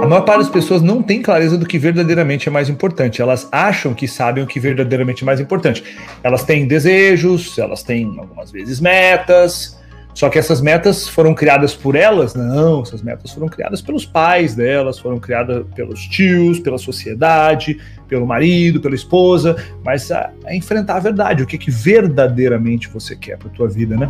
A 0.00 0.06
maior 0.06 0.22
parte 0.22 0.40
das 0.40 0.48
pessoas 0.48 0.80
não 0.80 1.02
tem 1.02 1.20
clareza 1.20 1.58
do 1.58 1.66
que 1.66 1.78
verdadeiramente 1.78 2.48
é 2.48 2.50
mais 2.50 2.68
importante. 2.70 3.20
Elas 3.20 3.46
acham 3.52 3.92
que 3.92 4.08
sabem 4.08 4.42
o 4.42 4.46
que 4.46 4.58
verdadeiramente 4.58 5.22
é 5.22 5.26
mais 5.26 5.40
importante. 5.40 5.84
Elas 6.22 6.42
têm 6.42 6.66
desejos, 6.66 7.58
elas 7.58 7.82
têm 7.82 8.06
algumas 8.18 8.50
vezes 8.50 8.80
metas, 8.80 9.78
só 10.14 10.28
que 10.28 10.38
essas 10.38 10.60
metas 10.60 11.08
foram 11.08 11.34
criadas 11.34 11.74
por 11.74 11.94
elas? 11.94 12.34
Não, 12.34 12.82
essas 12.82 13.02
metas 13.02 13.30
foram 13.30 13.48
criadas 13.48 13.80
pelos 13.80 14.04
pais 14.04 14.54
delas, 14.54 14.98
foram 14.98 15.18
criadas 15.18 15.64
pelos 15.74 16.00
tios, 16.06 16.58
pela 16.58 16.78
sociedade, 16.78 17.78
pelo 18.08 18.26
marido, 18.26 18.80
pela 18.80 18.94
esposa, 18.94 19.56
mas 19.84 20.10
a, 20.10 20.30
a 20.44 20.54
enfrentar 20.54 20.96
a 20.96 21.00
verdade, 21.00 21.42
o 21.42 21.46
que, 21.46 21.56
que 21.56 21.70
verdadeiramente 21.70 22.88
você 22.88 23.14
quer 23.14 23.38
para 23.38 23.48
tua 23.50 23.68
vida, 23.68 23.96
né? 23.96 24.08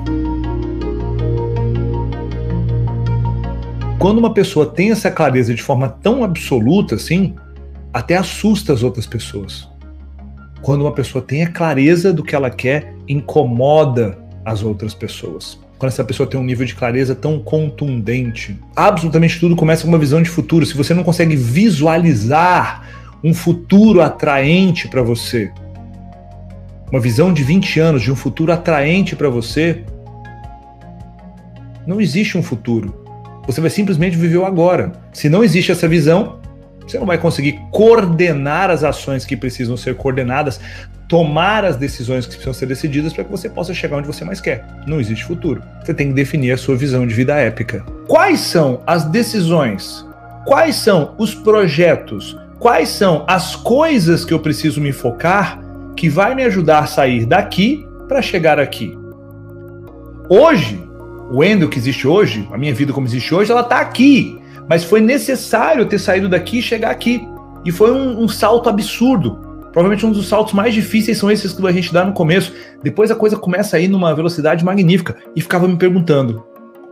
Quando 4.01 4.19
uma 4.19 4.35
pessoa 4.35 4.67
tem 4.67 4.91
essa 4.91 5.11
clareza 5.11 5.55
de 5.55 5.63
forma 5.63 5.89
tão 5.89 6.25
absoluta 6.25 6.95
assim, 6.97 7.37
até 7.93 8.17
assusta 8.17 8.73
as 8.73 8.83
outras 8.83 9.07
pessoas. 9.07 9.69
Quando 10.63 10.81
uma 10.81 10.93
pessoa 10.93 11.23
tem 11.23 11.45
a 11.45 11.53
clareza 11.53 12.13
do 12.13 12.25
que 12.25 12.35
ela 12.35 12.51
quer, 12.51 12.95
incomoda 13.07 14.19
as 14.45 14.63
outras 14.63 14.95
pessoas 14.95 15.61
quando 15.81 15.93
essa 15.93 16.05
pessoa 16.05 16.29
tem 16.29 16.39
um 16.39 16.45
nível 16.45 16.67
de 16.67 16.75
clareza 16.75 17.15
tão 17.15 17.39
contundente. 17.39 18.55
Absolutamente 18.77 19.41
tudo 19.41 19.57
começa 19.57 19.83
com 19.83 19.89
uma 19.89 19.97
visão 19.97 20.23
de 20.23 20.29
futuro. 20.29 20.67
Se 20.67 20.77
você 20.77 20.93
não 20.93 21.03
consegue 21.03 21.35
visualizar 21.35 22.87
um 23.25 23.33
futuro 23.33 24.03
atraente 24.03 24.87
para 24.89 25.01
você, 25.01 25.51
uma 26.93 27.01
visão 27.01 27.33
de 27.33 27.43
20 27.43 27.81
anos 27.81 28.03
de 28.03 28.13
um 28.13 28.15
futuro 28.15 28.53
atraente 28.53 29.17
para 29.17 29.31
você, 29.31 29.83
não 31.87 31.99
existe 31.99 32.37
um 32.37 32.43
futuro. 32.43 33.00
Você 33.47 33.61
vai 33.61 33.71
simplesmente 33.71 34.17
viver 34.17 34.39
o 34.39 34.45
agora. 34.45 34.93
Se 35.13 35.29
não 35.29 35.43
existe 35.43 35.73
essa 35.73 35.89
visão, 35.89 36.41
você 36.87 36.99
não 36.99 37.07
vai 37.07 37.19
conseguir 37.19 37.59
coordenar 37.71 38.71
as 38.71 38.83
ações 38.83 39.25
que 39.25 39.37
precisam 39.37 39.77
ser 39.77 39.95
coordenadas, 39.95 40.61
tomar 41.09 41.65
as 41.65 41.77
decisões 41.77 42.25
que 42.25 42.33
precisam 42.33 42.55
ser 42.55 42.67
decididas 42.67 43.13
para 43.13 43.25
que 43.25 43.31
você 43.31 43.49
possa 43.49 43.73
chegar 43.75 43.97
onde 43.97 44.07
você 44.07 44.25
mais 44.25 44.41
quer. 44.41 44.65
Não 44.87 45.01
existe 45.01 45.25
futuro. 45.25 45.63
Você 45.85 45.95
tem 45.95 46.09
que 46.09 46.15
definir 46.15 46.53
a 46.53 46.57
sua 46.57 46.77
visão 46.77 47.07
de 47.07 47.15
vida 47.15 47.35
épica. 47.35 47.85
Quais 48.07 48.41
são 48.41 48.83
as 48.87 49.05
decisões? 49.05 50.07
Quais 50.45 50.77
são 50.77 51.15
os 51.19 51.35
projetos? 51.35 52.37
Quais 52.59 52.89
são 52.89 53.25
as 53.27 53.57
coisas 53.57 54.25
que 54.25 54.35
eu 54.35 54.41
preciso 54.41 54.81
me 54.81 54.93
focar 54.93 55.61
que 55.97 56.09
vai 56.09 56.35
me 56.35 56.45
ajudar 56.45 56.81
a 56.81 56.87
sair 56.87 57.25
daqui 57.25 57.87
para 58.09 58.21
chegar 58.21 58.59
aqui? 58.59 58.97
Hoje, 60.29 60.90
o 61.31 61.45
Endo 61.45 61.69
que 61.69 61.79
existe 61.79 62.07
hoje, 62.07 62.49
a 62.53 62.59
minha 62.59 62.75
vida 62.75 62.93
como 62.93 63.07
existe 63.07 63.35
hoje, 63.35 63.51
ela 63.51 63.61
está 63.61 63.81
aqui. 63.81 64.39
Mas 64.69 64.85
foi 64.85 65.01
necessário 65.01 65.87
ter 65.87 65.99
saído 65.99 66.29
daqui 66.29 66.59
e 66.59 66.63
chegar 66.63 66.91
aqui. 66.91 67.27
E 67.65 67.73
foi 67.73 67.91
um, 67.91 68.23
um 68.23 68.29
salto 68.29 68.69
absurdo 68.69 69.51
Provavelmente 69.73 70.05
um 70.05 70.11
dos 70.11 70.27
saltos 70.29 70.53
mais 70.53 70.75
difíceis 70.75 71.19
são 71.19 71.31
esses 71.31 71.53
que 71.53 71.67
a 71.67 71.73
gente 71.73 71.93
dá 71.93 72.05
no 72.05 72.13
começo. 72.13 72.53
Depois 72.83 73.11
a 73.11 73.15
coisa 73.15 73.37
começa 73.37 73.77
a 73.77 73.81
ir 73.81 73.89
numa 73.89 74.15
velocidade 74.15 74.65
magnífica. 74.65 75.17
E 75.35 75.41
ficava 75.41 75.69
me 75.69 75.77
perguntando: 75.77 76.45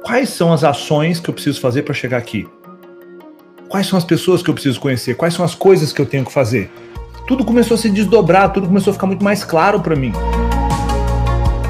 quais 0.02 0.28
são 0.28 0.52
as 0.52 0.62
ações 0.62 1.18
que 1.18 1.28
eu 1.28 1.34
preciso 1.34 1.60
fazer 1.60 1.82
para 1.82 1.94
chegar 1.94 2.18
aqui? 2.18 2.46
Quais 3.68 3.86
são 3.86 3.98
as 3.98 4.04
pessoas 4.04 4.42
que 4.42 4.48
eu 4.48 4.54
preciso 4.54 4.80
conhecer? 4.80 5.14
Quais 5.14 5.34
são 5.34 5.44
as 5.44 5.54
coisas 5.54 5.92
que 5.92 6.00
eu 6.00 6.06
tenho 6.06 6.24
que 6.24 6.32
fazer? 6.32 6.70
Tudo 7.26 7.44
começou 7.44 7.74
a 7.74 7.78
se 7.78 7.90
desdobrar, 7.90 8.52
tudo 8.52 8.66
começou 8.66 8.92
a 8.92 8.94
ficar 8.94 9.06
muito 9.06 9.22
mais 9.22 9.44
claro 9.44 9.80
para 9.80 9.94
mim. 9.94 10.12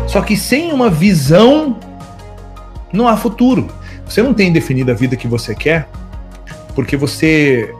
Só 0.06 0.20
que 0.20 0.36
sem 0.36 0.72
uma 0.72 0.88
visão, 0.88 1.78
não 2.92 3.08
há 3.08 3.16
futuro. 3.16 3.68
Você 4.06 4.22
não 4.22 4.32
tem 4.32 4.52
definida 4.52 4.92
a 4.92 4.94
vida 4.94 5.16
que 5.16 5.28
você 5.28 5.54
quer, 5.54 5.88
porque 6.74 6.96
você 6.96 7.74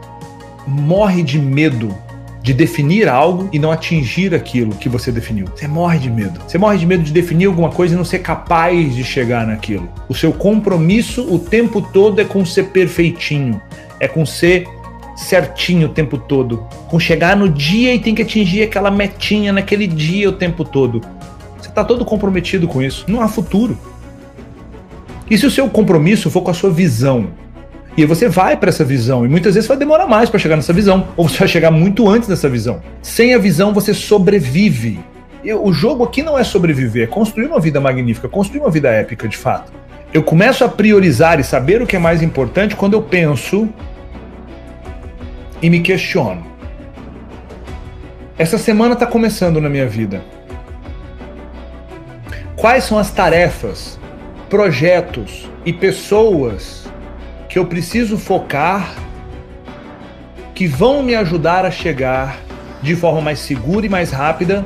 morre 0.67 1.23
de 1.23 1.39
medo 1.39 1.95
de 2.41 2.53
definir 2.53 3.07
algo 3.07 3.49
e 3.51 3.59
não 3.59 3.71
atingir 3.71 4.33
aquilo 4.33 4.73
que 4.75 4.87
você 4.87 5.11
definiu. 5.11 5.47
Você 5.53 5.67
morre 5.67 5.99
de 5.99 6.09
medo. 6.09 6.39
Você 6.47 6.57
morre 6.57 6.77
de 6.77 6.85
medo 6.85 7.03
de 7.03 7.11
definir 7.11 7.45
alguma 7.45 7.69
coisa 7.69 7.93
e 7.93 7.97
não 7.97 8.05
ser 8.05 8.19
capaz 8.19 8.95
de 8.95 9.03
chegar 9.03 9.45
naquilo. 9.45 9.89
O 10.07 10.15
seu 10.15 10.31
compromisso 10.31 11.31
o 11.33 11.37
tempo 11.37 11.81
todo 11.81 12.21
é 12.21 12.25
com 12.25 12.45
ser 12.45 12.69
perfeitinho, 12.69 13.61
é 13.99 14.07
com 14.07 14.25
ser 14.25 14.67
certinho 15.15 15.87
o 15.87 15.91
tempo 15.91 16.17
todo, 16.17 16.65
com 16.87 16.97
chegar 16.97 17.35
no 17.35 17.49
dia 17.49 17.93
e 17.93 17.99
tem 17.99 18.15
que 18.15 18.21
atingir 18.21 18.63
aquela 18.63 18.89
metinha 18.89 19.51
naquele 19.51 19.85
dia 19.85 20.29
o 20.29 20.33
tempo 20.33 20.63
todo. 20.63 21.01
Você 21.57 21.67
está 21.67 21.83
todo 21.83 22.05
comprometido 22.05 22.67
com 22.67 22.81
isso. 22.81 23.05
Não 23.07 23.21
há 23.21 23.27
futuro. 23.27 23.77
E 25.29 25.37
se 25.37 25.45
o 25.45 25.51
seu 25.51 25.69
compromisso 25.69 26.29
for 26.29 26.41
com 26.41 26.51
a 26.51 26.53
sua 26.53 26.71
visão, 26.71 27.29
e 27.97 28.05
você 28.05 28.29
vai 28.29 28.55
para 28.55 28.69
essa 28.69 28.85
visão. 28.85 29.25
E 29.25 29.29
muitas 29.29 29.55
vezes 29.55 29.67
vai 29.67 29.75
demorar 29.75 30.07
mais 30.07 30.29
para 30.29 30.39
chegar 30.39 30.55
nessa 30.55 30.71
visão. 30.71 31.09
Ou 31.17 31.27
você 31.27 31.37
vai 31.37 31.47
chegar 31.49 31.69
muito 31.69 32.07
antes 32.07 32.29
dessa 32.29 32.47
visão. 32.47 32.81
Sem 33.01 33.33
a 33.33 33.37
visão, 33.37 33.73
você 33.73 33.93
sobrevive. 33.93 34.99
E 35.43 35.53
o 35.53 35.73
jogo 35.73 36.05
aqui 36.05 36.23
não 36.23 36.39
é 36.39 36.43
sobreviver, 36.43 37.03
é 37.03 37.07
construir 37.07 37.47
uma 37.47 37.59
vida 37.59 37.79
magnífica, 37.79 38.29
construir 38.29 38.61
uma 38.61 38.69
vida 38.69 38.89
épica 38.89 39.27
de 39.27 39.35
fato. 39.35 39.71
Eu 40.13 40.23
começo 40.23 40.63
a 40.63 40.69
priorizar 40.69 41.41
e 41.41 41.43
saber 41.43 41.81
o 41.81 41.87
que 41.87 41.95
é 41.95 41.99
mais 41.99 42.21
importante 42.21 42.73
quando 42.73 42.93
eu 42.93 43.01
penso 43.01 43.67
e 45.61 45.69
me 45.69 45.81
questiono. 45.81 46.41
Essa 48.37 48.57
semana 48.57 48.93
está 48.93 49.05
começando 49.05 49.59
na 49.59 49.67
minha 49.67 49.87
vida. 49.87 50.21
Quais 52.55 52.85
são 52.85 52.97
as 52.97 53.11
tarefas, 53.11 53.98
projetos 54.49 55.47
e 55.65 55.71
pessoas 55.71 56.87
que 57.47 57.59
eu 57.59 57.65
preciso 57.65 58.17
focar 58.17 58.95
que 60.55 60.67
vão 60.67 61.03
me 61.03 61.15
ajudar 61.15 61.65
a 61.65 61.71
chegar 61.71 62.37
de 62.81 62.95
forma 62.95 63.21
mais 63.21 63.39
segura 63.39 63.85
e 63.85 63.89
mais 63.89 64.11
rápida 64.11 64.65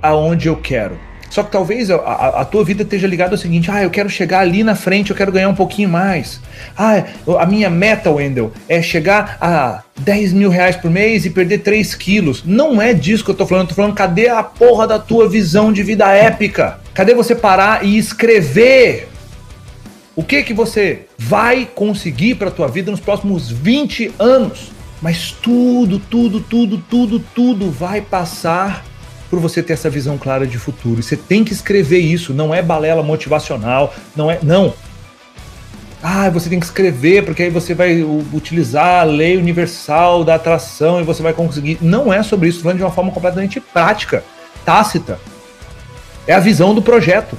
aonde 0.00 0.48
eu 0.48 0.56
quero. 0.56 0.98
Só 1.28 1.42
que 1.42 1.50
talvez 1.50 1.90
a, 1.90 1.96
a, 1.96 2.40
a, 2.40 2.44
tua 2.44 2.64
vida 2.64 2.82
esteja 2.82 3.06
ligada 3.06 3.34
ao 3.34 3.38
seguinte: 3.38 3.70
ah, 3.70 3.82
eu 3.82 3.90
quero 3.90 4.08
chegar 4.08 4.40
ali 4.40 4.62
na 4.62 4.74
frente, 4.74 5.10
eu 5.10 5.16
quero 5.16 5.32
ganhar 5.32 5.48
um 5.48 5.54
pouquinho 5.54 5.88
mais. 5.88 6.40
Ah, 6.76 7.02
a 7.38 7.44
minha 7.44 7.68
meta, 7.68 8.10
Wendel, 8.10 8.52
é 8.68 8.80
chegar 8.80 9.36
a 9.40 9.82
10 9.98 10.32
mil 10.32 10.48
reais 10.48 10.76
por 10.76 10.90
mês 10.90 11.26
e 11.26 11.30
perder 11.30 11.58
3 11.58 11.94
quilos. 11.96 12.44
Não 12.44 12.80
é 12.80 12.94
disso 12.94 13.24
que 13.24 13.30
eu 13.30 13.34
tô 13.34 13.46
falando, 13.46 13.64
eu 13.64 13.68
tô 13.68 13.74
falando, 13.74 13.94
cadê 13.94 14.28
a 14.28 14.42
porra 14.42 14.86
da 14.86 14.98
tua 14.98 15.28
visão 15.28 15.72
de 15.72 15.82
vida 15.82 16.10
épica? 16.12 16.78
Cadê 16.94 17.12
você 17.14 17.34
parar 17.34 17.84
e 17.84 17.98
escrever 17.98 19.08
o 20.16 20.22
que 20.22 20.42
que 20.42 20.54
você 20.54 21.06
vai 21.18 21.68
conseguir 21.74 22.36
para 22.36 22.48
a 22.48 22.50
tua 22.50 22.66
vida 22.66 22.90
nos 22.90 23.00
próximos 23.00 23.50
20 23.50 24.14
anos? 24.18 24.70
Mas 25.02 25.30
tudo, 25.30 25.98
tudo, 25.98 26.40
tudo, 26.40 26.78
tudo, 26.78 27.20
tudo 27.34 27.70
vai 27.70 28.00
passar 28.00 28.82
por 29.28 29.38
você 29.40 29.62
ter 29.62 29.74
essa 29.74 29.90
visão 29.90 30.16
clara 30.16 30.46
de 30.46 30.56
futuro. 30.56 31.00
E 31.00 31.02
você 31.02 31.18
tem 31.18 31.44
que 31.44 31.52
escrever 31.52 31.98
isso, 31.98 32.32
não 32.32 32.54
é 32.54 32.62
balela 32.62 33.02
motivacional, 33.02 33.94
não 34.16 34.30
é, 34.30 34.38
não. 34.42 34.72
Ah, 36.02 36.30
você 36.30 36.48
tem 36.48 36.60
que 36.60 36.66
escrever 36.66 37.24
porque 37.24 37.42
aí 37.42 37.50
você 37.50 37.74
vai 37.74 38.02
utilizar 38.32 39.00
a 39.00 39.04
lei 39.04 39.36
universal 39.36 40.24
da 40.24 40.36
atração 40.36 40.98
e 40.98 41.04
você 41.04 41.22
vai 41.22 41.34
conseguir. 41.34 41.76
Não 41.82 42.10
é 42.10 42.22
sobre 42.22 42.48
isso, 42.48 42.62
falando 42.62 42.78
de 42.78 42.84
uma 42.84 42.90
forma 42.92 43.10
completamente 43.10 43.60
prática, 43.60 44.24
tácita. 44.64 45.20
É 46.26 46.32
a 46.32 46.40
visão 46.40 46.74
do 46.74 46.80
projeto. 46.80 47.36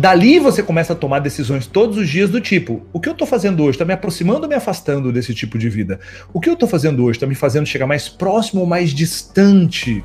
Dali 0.00 0.38
você 0.38 0.62
começa 0.62 0.94
a 0.94 0.96
tomar 0.96 1.18
decisões 1.18 1.66
todos 1.66 1.98
os 1.98 2.08
dias 2.08 2.30
do 2.30 2.40
tipo: 2.40 2.80
o 2.90 2.98
que 2.98 3.06
eu 3.06 3.12
estou 3.12 3.26
fazendo 3.26 3.62
hoje 3.62 3.72
está 3.72 3.84
me 3.84 3.92
aproximando 3.92 4.44
ou 4.44 4.48
me 4.48 4.54
afastando 4.54 5.12
desse 5.12 5.34
tipo 5.34 5.58
de 5.58 5.68
vida? 5.68 6.00
O 6.32 6.40
que 6.40 6.48
eu 6.48 6.54
estou 6.54 6.66
fazendo 6.66 7.04
hoje 7.04 7.18
está 7.18 7.26
me 7.26 7.34
fazendo 7.34 7.66
chegar 7.66 7.86
mais 7.86 8.08
próximo 8.08 8.62
ou 8.62 8.66
mais 8.66 8.94
distante 8.94 10.02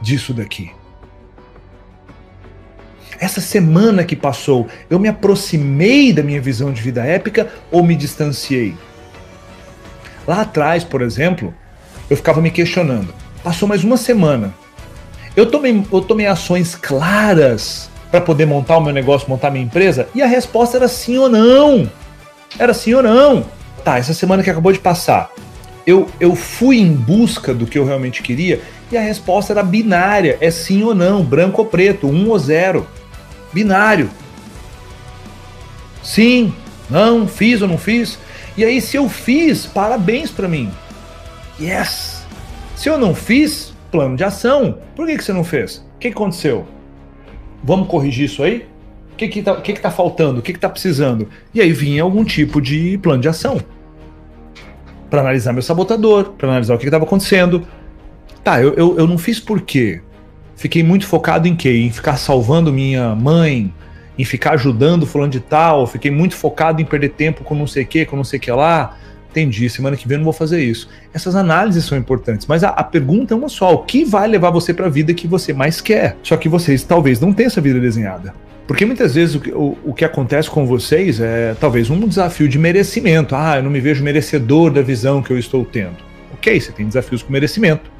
disso 0.00 0.32
daqui? 0.32 0.70
Essa 3.20 3.42
semana 3.42 4.02
que 4.02 4.16
passou, 4.16 4.66
eu 4.88 4.98
me 4.98 5.08
aproximei 5.08 6.10
da 6.10 6.22
minha 6.22 6.40
visão 6.40 6.72
de 6.72 6.80
vida 6.80 7.04
épica 7.04 7.52
ou 7.70 7.84
me 7.84 7.94
distanciei? 7.94 8.74
Lá 10.26 10.40
atrás, 10.40 10.84
por 10.84 11.02
exemplo, 11.02 11.52
eu 12.08 12.16
ficava 12.16 12.40
me 12.40 12.50
questionando. 12.50 13.12
Passou 13.42 13.68
mais 13.68 13.84
uma 13.84 13.98
semana. 13.98 14.54
Eu 15.36 15.44
tomei, 15.44 15.84
eu 15.92 16.00
tomei 16.00 16.26
ações 16.26 16.74
claras 16.74 17.92
para 18.14 18.20
poder 18.20 18.46
montar 18.46 18.78
o 18.78 18.80
meu 18.80 18.92
negócio, 18.92 19.28
montar 19.28 19.50
minha 19.50 19.64
empresa? 19.64 20.08
E 20.14 20.22
a 20.22 20.26
resposta 20.26 20.76
era 20.76 20.86
sim 20.86 21.18
ou 21.18 21.28
não. 21.28 21.90
Era 22.56 22.72
sim 22.72 22.94
ou 22.94 23.02
não. 23.02 23.44
Tá, 23.82 23.98
essa 23.98 24.14
semana 24.14 24.40
que 24.40 24.48
acabou 24.48 24.72
de 24.72 24.78
passar, 24.78 25.32
eu, 25.84 26.08
eu 26.20 26.36
fui 26.36 26.78
em 26.78 26.92
busca 26.92 27.52
do 27.52 27.66
que 27.66 27.76
eu 27.76 27.84
realmente 27.84 28.22
queria 28.22 28.62
e 28.92 28.96
a 28.96 29.00
resposta 29.00 29.52
era 29.52 29.64
binária: 29.64 30.38
é 30.40 30.48
sim 30.48 30.84
ou 30.84 30.94
não, 30.94 31.24
branco 31.24 31.62
ou 31.62 31.66
preto, 31.66 32.06
um 32.06 32.30
ou 32.30 32.38
zero. 32.38 32.86
Binário. 33.52 34.08
Sim, 36.00 36.54
não, 36.88 37.26
fiz 37.26 37.62
ou 37.62 37.66
não 37.66 37.78
fiz. 37.78 38.16
E 38.56 38.64
aí, 38.64 38.80
se 38.80 38.96
eu 38.96 39.08
fiz, 39.08 39.66
parabéns 39.66 40.30
para 40.30 40.46
mim. 40.46 40.70
Yes! 41.60 42.22
Se 42.76 42.88
eu 42.88 42.96
não 42.96 43.12
fiz, 43.12 43.74
plano 43.90 44.16
de 44.16 44.22
ação. 44.22 44.78
Por 44.94 45.04
que, 45.04 45.16
que 45.16 45.24
você 45.24 45.32
não 45.32 45.42
fez? 45.42 45.84
O 45.96 45.98
que 45.98 46.08
aconteceu? 46.08 46.64
Vamos 47.64 47.88
corrigir 47.88 48.26
isso 48.26 48.42
aí? 48.42 48.66
O 49.12 49.16
que 49.16 49.42
tá, 49.42 49.52
o 49.52 49.62
que 49.62 49.72
que 49.72 49.80
tá 49.80 49.90
faltando? 49.90 50.40
O 50.40 50.42
que 50.42 50.52
que 50.52 50.58
tá 50.58 50.68
precisando? 50.68 51.28
E 51.54 51.62
aí 51.62 51.72
vinha 51.72 52.02
algum 52.02 52.24
tipo 52.24 52.60
de 52.60 52.98
plano 52.98 53.22
de 53.22 53.28
ação. 53.28 53.58
Para 55.08 55.22
analisar 55.22 55.52
meu 55.52 55.62
sabotador, 55.62 56.32
para 56.36 56.48
analisar 56.48 56.74
o 56.74 56.78
que 56.78 56.84
estava 56.84 57.04
acontecendo. 57.04 57.66
Tá, 58.42 58.60
eu, 58.60 58.74
eu, 58.74 58.98
eu 58.98 59.06
não 59.06 59.16
fiz 59.16 59.40
por 59.40 59.62
quê? 59.62 60.02
Fiquei 60.54 60.82
muito 60.82 61.06
focado 61.06 61.48
em 61.48 61.56
quê? 61.56 61.70
Em 61.70 61.90
ficar 61.90 62.16
salvando 62.16 62.70
minha 62.70 63.14
mãe, 63.14 63.72
em 64.18 64.24
ficar 64.24 64.52
ajudando 64.52 65.06
fulano 65.06 65.32
de 65.32 65.40
tal, 65.40 65.86
fiquei 65.86 66.10
muito 66.10 66.36
focado 66.36 66.82
em 66.82 66.84
perder 66.84 67.10
tempo 67.10 67.44
com 67.44 67.54
não 67.54 67.66
sei 67.66 67.84
o 67.84 67.86
que, 67.86 68.04
com 68.04 68.16
não 68.16 68.24
sei 68.24 68.38
o 68.38 68.42
que 68.42 68.50
lá. 68.52 68.98
Entendi, 69.34 69.68
semana 69.68 69.96
que 69.96 70.06
vem 70.06 70.14
eu 70.14 70.18
não 70.18 70.24
vou 70.24 70.32
fazer 70.32 70.62
isso. 70.62 70.88
Essas 71.12 71.34
análises 71.34 71.84
são 71.84 71.98
importantes, 71.98 72.46
mas 72.46 72.62
a, 72.62 72.68
a 72.68 72.84
pergunta 72.84 73.34
é 73.34 73.36
uma 73.36 73.48
só: 73.48 73.74
o 73.74 73.78
que 73.78 74.04
vai 74.04 74.28
levar 74.28 74.50
você 74.50 74.72
para 74.72 74.86
a 74.86 74.88
vida 74.88 75.12
que 75.12 75.26
você 75.26 75.52
mais 75.52 75.80
quer? 75.80 76.16
Só 76.22 76.36
que 76.36 76.48
vocês 76.48 76.84
talvez 76.84 77.18
não 77.18 77.32
tenham 77.32 77.48
essa 77.48 77.60
vida 77.60 77.80
desenhada. 77.80 78.32
Porque 78.64 78.86
muitas 78.86 79.16
vezes 79.16 79.34
o 79.34 79.40
que, 79.40 79.50
o, 79.50 79.76
o 79.84 79.92
que 79.92 80.04
acontece 80.04 80.48
com 80.48 80.64
vocês 80.64 81.20
é 81.20 81.56
talvez 81.58 81.90
um 81.90 82.06
desafio 82.06 82.48
de 82.48 82.60
merecimento. 82.60 83.34
Ah, 83.34 83.56
eu 83.56 83.64
não 83.64 83.72
me 83.72 83.80
vejo 83.80 84.04
merecedor 84.04 84.70
da 84.70 84.82
visão 84.82 85.20
que 85.20 85.32
eu 85.32 85.38
estou 85.38 85.64
tendo. 85.64 85.96
Ok, 86.32 86.60
você 86.60 86.70
tem 86.70 86.86
desafios 86.86 87.20
com 87.20 87.32
merecimento. 87.32 87.90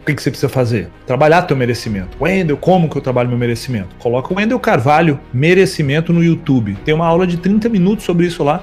O 0.00 0.06
que, 0.06 0.14
que 0.14 0.22
você 0.22 0.30
precisa 0.30 0.48
fazer? 0.48 0.88
Trabalhar 1.06 1.42
teu 1.42 1.56
merecimento. 1.56 2.16
Wendel, 2.18 2.56
como 2.56 2.88
que 2.88 2.96
eu 2.96 3.02
trabalho 3.02 3.28
meu 3.28 3.38
merecimento? 3.38 3.94
Coloca 3.98 4.32
o 4.32 4.36
Wendel 4.38 4.58
Carvalho, 4.58 5.20
merecimento 5.32 6.10
no 6.10 6.24
YouTube. 6.24 6.74
Tem 6.86 6.94
uma 6.94 7.06
aula 7.06 7.26
de 7.26 7.36
30 7.36 7.68
minutos 7.68 8.06
sobre 8.06 8.26
isso 8.26 8.42
lá. 8.42 8.62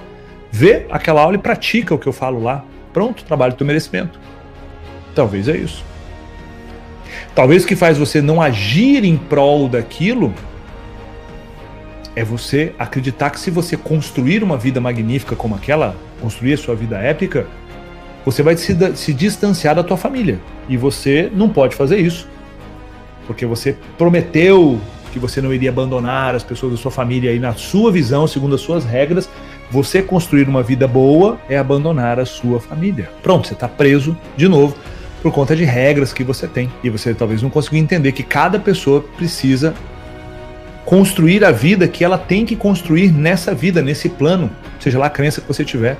Vê 0.51 0.85
aquela 0.89 1.21
aula 1.21 1.35
e 1.35 1.39
pratica 1.39 1.95
o 1.95 1.97
que 1.97 2.07
eu 2.07 2.13
falo 2.13 2.43
lá. 2.43 2.63
Pronto, 2.91 3.23
trabalho 3.23 3.53
teu 3.53 3.65
merecimento. 3.65 4.19
Talvez 5.15 5.47
é 5.47 5.55
isso. 5.55 5.83
Talvez 7.33 7.63
o 7.63 7.67
que 7.67 7.75
faz 7.75 7.97
você 7.97 8.21
não 8.21 8.41
agir 8.41 9.05
em 9.05 9.15
prol 9.15 9.69
daquilo 9.69 10.33
é 12.13 12.23
você 12.23 12.73
acreditar 12.77 13.29
que 13.29 13.39
se 13.39 13.49
você 13.49 13.77
construir 13.77 14.43
uma 14.43 14.57
vida 14.57 14.81
magnífica 14.81 15.35
como 15.35 15.55
aquela, 15.55 15.95
construir 16.19 16.53
a 16.53 16.57
sua 16.57 16.75
vida 16.75 16.97
épica, 16.97 17.47
você 18.25 18.43
vai 18.43 18.57
se, 18.57 18.75
se 18.95 19.13
distanciar 19.13 19.75
da 19.75 19.83
tua 19.83 19.95
família. 19.95 20.39
E 20.67 20.75
você 20.75 21.31
não 21.33 21.47
pode 21.47 21.75
fazer 21.75 21.97
isso. 21.97 22.27
Porque 23.25 23.45
você 23.45 23.77
prometeu 23.97 24.79
que 25.13 25.19
você 25.19 25.41
não 25.41 25.53
iria 25.53 25.69
abandonar 25.69 26.35
as 26.35 26.43
pessoas 26.43 26.73
da 26.73 26.77
sua 26.77 26.91
família 26.91 27.33
e 27.33 27.39
na 27.39 27.53
sua 27.53 27.91
visão, 27.91 28.27
segundo 28.27 28.55
as 28.55 28.61
suas 28.61 28.85
regras, 28.85 29.29
você 29.71 30.01
construir 30.01 30.49
uma 30.49 30.61
vida 30.61 30.85
boa 30.85 31.39
é 31.49 31.57
abandonar 31.57 32.19
a 32.19 32.25
sua 32.25 32.59
família. 32.59 33.09
Pronto, 33.23 33.47
você 33.47 33.53
está 33.53 33.69
preso 33.69 34.17
de 34.35 34.49
novo 34.49 34.75
por 35.21 35.31
conta 35.31 35.55
de 35.55 35.63
regras 35.63 36.11
que 36.11 36.25
você 36.25 36.45
tem. 36.45 36.69
E 36.83 36.89
você 36.89 37.13
talvez 37.13 37.41
não 37.41 37.49
conseguiu 37.49 37.79
entender 37.79 38.11
que 38.11 38.21
cada 38.21 38.59
pessoa 38.59 39.01
precisa 39.15 39.73
construir 40.83 41.45
a 41.45 41.51
vida 41.51 41.87
que 41.87 42.03
ela 42.03 42.17
tem 42.17 42.45
que 42.45 42.55
construir 42.55 43.13
nessa 43.13 43.53
vida, 43.55 43.81
nesse 43.81 44.09
plano, 44.09 44.51
seja 44.77 44.99
lá 44.99 45.05
a 45.05 45.09
crença 45.09 45.39
que 45.39 45.47
você 45.47 45.63
tiver. 45.63 45.97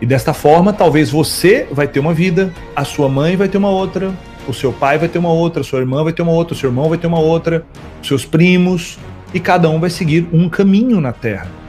E 0.00 0.06
desta 0.06 0.32
forma, 0.32 0.72
talvez 0.72 1.10
você 1.10 1.66
vai 1.70 1.86
ter 1.86 2.00
uma 2.00 2.14
vida, 2.14 2.50
a 2.74 2.84
sua 2.84 3.08
mãe 3.08 3.36
vai 3.36 3.48
ter 3.48 3.58
uma 3.58 3.70
outra, 3.70 4.12
o 4.48 4.54
seu 4.54 4.72
pai 4.72 4.96
vai 4.96 5.08
ter 5.08 5.18
uma 5.18 5.30
outra, 5.30 5.62
sua 5.62 5.80
irmã 5.80 6.02
vai 6.02 6.12
ter 6.12 6.22
uma 6.22 6.32
outra, 6.32 6.56
seu 6.56 6.70
irmão 6.70 6.88
vai 6.88 6.96
ter 6.96 7.06
uma 7.06 7.20
outra, 7.20 7.64
seus 8.02 8.24
primos, 8.24 8.98
e 9.34 9.38
cada 9.38 9.68
um 9.68 9.78
vai 9.78 9.90
seguir 9.90 10.26
um 10.32 10.48
caminho 10.48 11.00
na 11.00 11.12
Terra. 11.12 11.61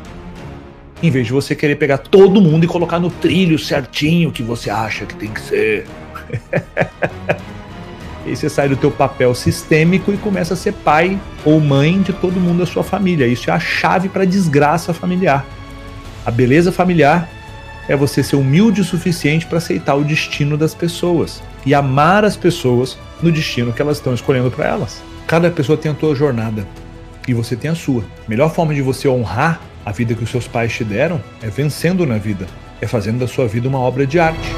Em 1.03 1.11
vez 1.11 1.27
de 1.27 1.33
você 1.33 1.53
querer 1.53 1.75
pegar 1.75 1.97
todo 1.97 2.39
mundo 2.39 2.63
e 2.63 2.67
colocar 2.67 2.97
no 2.97 3.09
trilho 3.09 3.59
certinho 3.59 4.31
que 4.31 4.41
você 4.41 4.69
acha 4.69 5.05
que 5.05 5.13
tem 5.13 5.29
que 5.29 5.41
ser. 5.41 5.85
e 8.25 8.29
aí 8.29 8.35
você 8.37 8.49
sai 8.49 8.69
do 8.69 8.77
teu 8.77 8.89
papel 8.89 9.35
sistêmico 9.35 10.13
e 10.13 10.17
começa 10.17 10.53
a 10.53 10.57
ser 10.57 10.71
pai 10.71 11.19
ou 11.43 11.59
mãe 11.59 12.01
de 12.01 12.13
todo 12.13 12.39
mundo 12.39 12.59
da 12.59 12.65
sua 12.65 12.85
família. 12.85 13.27
Isso 13.27 13.49
é 13.49 13.53
a 13.53 13.59
chave 13.59 14.07
para 14.07 14.23
a 14.23 14.25
desgraça 14.25 14.93
familiar. 14.93 15.45
A 16.25 16.31
beleza 16.31 16.71
familiar 16.71 17.29
é 17.89 17.97
você 17.97 18.23
ser 18.23 18.37
humilde 18.37 18.79
o 18.79 18.85
suficiente 18.85 19.45
para 19.45 19.57
aceitar 19.57 19.95
o 19.95 20.05
destino 20.05 20.57
das 20.57 20.73
pessoas 20.73 21.43
e 21.65 21.73
amar 21.73 22.23
as 22.23 22.37
pessoas 22.37 22.97
no 23.21 23.29
destino 23.29 23.73
que 23.73 23.81
elas 23.81 23.97
estão 23.97 24.13
escolhendo 24.13 24.49
para 24.49 24.69
elas. 24.69 25.03
Cada 25.27 25.51
pessoa 25.51 25.77
tem 25.77 25.91
a 25.91 25.95
sua 25.95 26.15
jornada 26.15 26.65
e 27.27 27.33
você 27.33 27.57
tem 27.57 27.69
a 27.69 27.75
sua. 27.75 28.05
A 28.25 28.29
melhor 28.29 28.53
forma 28.53 28.73
de 28.73 28.81
você 28.81 29.09
honrar 29.09 29.59
a 29.85 29.91
vida 29.91 30.13
que 30.13 30.23
os 30.23 30.29
seus 30.29 30.47
pais 30.47 30.73
te 30.73 30.83
deram 30.83 31.21
é 31.41 31.49
vencendo 31.49 32.05
na 32.05 32.17
vida, 32.17 32.47
é 32.81 32.87
fazendo 32.87 33.19
da 33.19 33.27
sua 33.27 33.47
vida 33.47 33.67
uma 33.67 33.79
obra 33.79 34.05
de 34.05 34.19
arte. 34.19 34.49